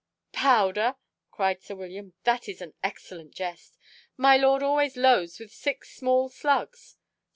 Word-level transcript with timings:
"Powder," 0.33 0.95
cried 1.29 1.61
sir 1.61 1.75
William, 1.75 2.15
"that 2.23 2.49
is 2.49 2.59
an 2.59 2.73
excellent 2.83 3.35
jest. 3.35 3.77
My 4.17 4.35
lord 4.35 4.63
always 4.63 4.97
loads 4.97 5.39
with 5.39 5.51
six 5.53 5.91
small 5.95 6.27
slugs." 6.27 6.97